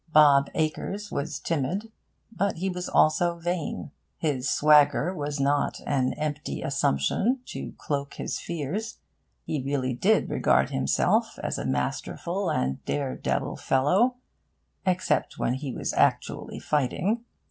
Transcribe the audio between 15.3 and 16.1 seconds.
when he was